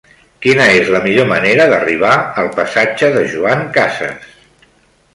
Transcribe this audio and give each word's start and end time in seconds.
Quina 0.45 0.63
és 0.77 0.89
la 0.95 1.01
millor 1.03 1.27
manera 1.33 1.69
d'arribar 1.75 2.15
al 2.45 2.51
passatge 2.59 3.13
de 3.19 3.25
Joan 3.37 3.65
Casas? 3.81 4.37